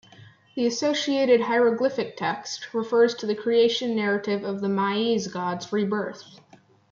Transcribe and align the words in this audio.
The 0.55 0.65
associated 0.65 1.41
hieroglyphic 1.41 2.17
text 2.17 2.73
refers 2.73 3.13
to 3.13 3.27
the 3.27 3.35
creation 3.35 3.95
narrative 3.95 4.43
of 4.43 4.59
the 4.59 4.67
Maize 4.67 5.27
god's 5.27 5.71
rebirth. 5.71 6.39